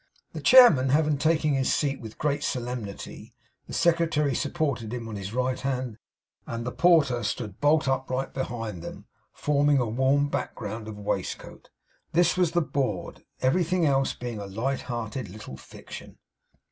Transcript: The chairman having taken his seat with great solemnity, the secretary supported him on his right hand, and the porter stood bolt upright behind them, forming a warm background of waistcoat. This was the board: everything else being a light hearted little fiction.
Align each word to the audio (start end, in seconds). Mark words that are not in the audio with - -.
The 0.33 0.41
chairman 0.41 0.89
having 0.89 1.19
taken 1.19 1.53
his 1.53 1.71
seat 1.71 2.01
with 2.01 2.17
great 2.17 2.43
solemnity, 2.43 3.35
the 3.67 3.73
secretary 3.73 4.33
supported 4.33 4.91
him 4.95 5.07
on 5.07 5.15
his 5.15 5.31
right 5.31 5.59
hand, 5.59 5.99
and 6.47 6.65
the 6.65 6.71
porter 6.71 7.21
stood 7.21 7.61
bolt 7.61 7.87
upright 7.87 8.33
behind 8.33 8.81
them, 8.81 9.05
forming 9.31 9.77
a 9.77 9.85
warm 9.85 10.27
background 10.27 10.87
of 10.87 10.97
waistcoat. 10.97 11.69
This 12.13 12.35
was 12.35 12.53
the 12.53 12.61
board: 12.63 13.25
everything 13.43 13.85
else 13.85 14.15
being 14.15 14.39
a 14.39 14.47
light 14.47 14.81
hearted 14.81 15.29
little 15.29 15.55
fiction. 15.55 16.17